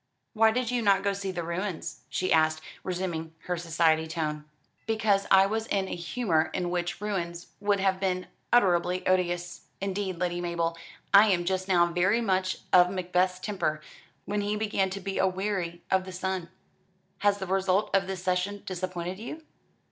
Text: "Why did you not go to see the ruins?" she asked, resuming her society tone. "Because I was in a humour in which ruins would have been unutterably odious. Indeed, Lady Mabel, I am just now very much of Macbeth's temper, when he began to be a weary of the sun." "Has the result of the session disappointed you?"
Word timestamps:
"Why 0.33 0.49
did 0.49 0.71
you 0.71 0.81
not 0.81 1.03
go 1.03 1.11
to 1.11 1.15
see 1.15 1.29
the 1.31 1.43
ruins?" 1.43 1.99
she 2.09 2.33
asked, 2.33 2.63
resuming 2.83 3.35
her 3.41 3.55
society 3.55 4.07
tone. 4.07 4.45
"Because 4.87 5.27
I 5.29 5.45
was 5.45 5.67
in 5.67 5.87
a 5.87 5.93
humour 5.93 6.49
in 6.55 6.71
which 6.71 6.99
ruins 7.01 7.49
would 7.59 7.79
have 7.79 7.99
been 7.99 8.25
unutterably 8.51 9.05
odious. 9.05 9.61
Indeed, 9.79 10.17
Lady 10.17 10.41
Mabel, 10.41 10.75
I 11.13 11.27
am 11.27 11.45
just 11.45 11.67
now 11.67 11.85
very 11.85 12.19
much 12.19 12.57
of 12.73 12.89
Macbeth's 12.89 13.39
temper, 13.39 13.79
when 14.25 14.41
he 14.41 14.55
began 14.55 14.89
to 14.89 14.99
be 14.99 15.19
a 15.19 15.27
weary 15.27 15.83
of 15.91 16.05
the 16.05 16.11
sun." 16.11 16.49
"Has 17.19 17.37
the 17.37 17.45
result 17.45 17.95
of 17.95 18.07
the 18.07 18.17
session 18.17 18.63
disappointed 18.65 19.19
you?" 19.19 19.43